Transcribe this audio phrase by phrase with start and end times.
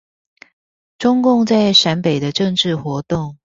[0.97, 3.37] 中共在陝北的政治活動